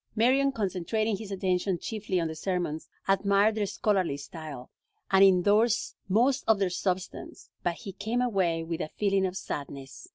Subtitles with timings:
[0.15, 4.71] Marion, concentrating his attention chiefly on the sermons, admired their scholarly style,
[5.11, 10.07] and indorsed most of their substance, but he came away with a feeling of sadness.